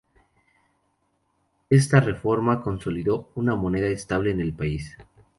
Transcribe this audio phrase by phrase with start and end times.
[1.69, 4.97] Esta reforma consolidó una moneda estable en el país.